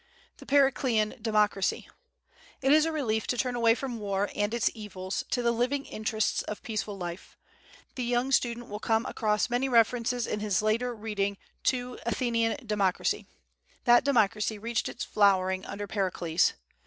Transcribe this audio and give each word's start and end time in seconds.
The 0.37 0.47
Periclean 0.47 1.21
Democracy. 1.21 1.87
It 2.59 2.71
is 2.73 2.87
a 2.87 2.91
relief 2.91 3.27
to 3.27 3.37
turn 3.37 3.53
away 3.53 3.75
from 3.75 3.99
war 3.99 4.31
and 4.35 4.51
its 4.51 4.71
evils 4.73 5.23
to 5.29 5.43
the 5.43 5.51
living 5.51 5.85
interests 5.85 6.41
of 6.41 6.63
peaceful 6.63 6.97
life. 6.97 7.37
The 7.93 8.03
young 8.03 8.31
student 8.31 8.65
will 8.67 8.79
come 8.79 9.05
across 9.05 9.47
many 9.51 9.69
references 9.69 10.25
in 10.25 10.39
his 10.39 10.63
later 10.63 10.95
reading 10.95 11.37
to 11.65 11.99
Athenian 12.03 12.65
democracy. 12.65 13.27
That 13.83 14.03
democracy 14.03 14.57
reached 14.57 14.89
its 14.89 15.05
flowering 15.05 15.67
under 15.67 15.85
Pericles. 15.85 16.53